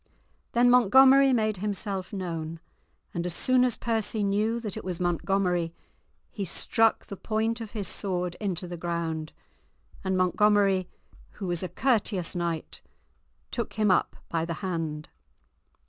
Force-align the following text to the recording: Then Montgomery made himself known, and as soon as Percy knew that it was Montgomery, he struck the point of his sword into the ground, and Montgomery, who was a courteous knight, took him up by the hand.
Then 0.53 0.67
Montgomery 0.71 1.31
made 1.31 1.57
himself 1.57 2.11
known, 2.11 2.59
and 3.13 3.23
as 3.23 3.35
soon 3.35 3.63
as 3.63 3.77
Percy 3.77 4.23
knew 4.23 4.59
that 4.59 4.75
it 4.75 4.83
was 4.83 4.99
Montgomery, 4.99 5.75
he 6.31 6.43
struck 6.43 7.05
the 7.05 7.15
point 7.15 7.61
of 7.61 7.73
his 7.73 7.87
sword 7.87 8.35
into 8.39 8.67
the 8.67 8.77
ground, 8.77 9.31
and 10.03 10.17
Montgomery, 10.17 10.89
who 11.33 11.45
was 11.45 11.61
a 11.61 11.69
courteous 11.69 12.35
knight, 12.35 12.81
took 13.51 13.73
him 13.73 13.91
up 13.91 14.15
by 14.27 14.43
the 14.43 14.55
hand. 14.65 15.07